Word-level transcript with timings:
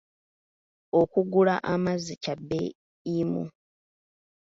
Okugula 1.01 1.55
amazzi 1.73 2.13
kya 2.23 2.35
bbeeyimu. 2.39 3.43